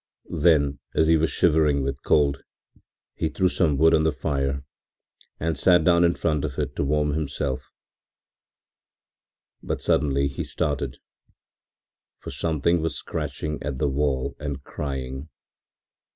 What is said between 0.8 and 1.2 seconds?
as he